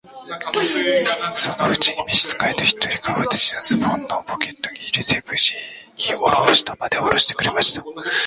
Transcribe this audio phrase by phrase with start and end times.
[1.35, 5.53] そのうちに召使の一人が、私をズボンのポケットに入れて、無事
[5.95, 7.85] に下までおろしてくれました。